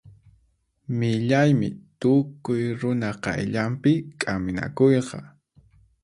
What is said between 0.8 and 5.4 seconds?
Millaymi tukuy runa qayllanpi k'aminakuyqa.